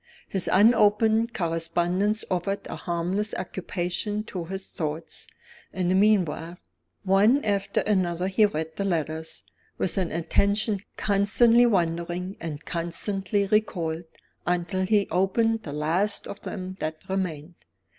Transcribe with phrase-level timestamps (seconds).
[0.27, 5.27] His unopened correspondence offered a harmless occupation to his thoughts,
[5.71, 6.57] in the meanwhile.
[7.03, 9.43] One after another he read the letters,
[9.77, 14.05] with an attention constantly wandering and constantly recalled,
[14.47, 17.53] until he opened the last of them that remained.